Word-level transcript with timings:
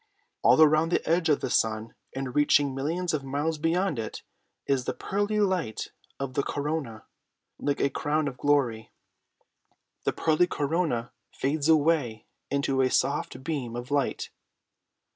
All 0.41 0.59
around 0.63 0.89
the 0.89 1.07
edge 1.07 1.29
of 1.29 1.41
the 1.41 1.49
sun, 1.51 1.93
and 2.15 2.33
reaching 2.33 2.73
millions 2.73 3.13
of 3.13 3.23
miles 3.23 3.59
beyond 3.59 3.99
it, 3.99 4.23
is 4.65 4.85
the 4.85 4.95
pearly 4.95 5.39
light 5.39 5.89
of 6.19 6.33
the 6.33 6.41
corona 6.41 7.05
like 7.59 7.79
a 7.79 7.91
crown 7.91 8.27
of 8.27 8.35
glory. 8.37 8.89
The 10.05 10.11
pearly 10.13 10.47
corona 10.47 11.11
fades 11.31 11.69
away 11.69 12.25
into 12.49 12.81
a 12.81 12.89
soft 12.89 13.43
beam 13.43 13.75
of 13.75 13.91
light." 13.91 14.31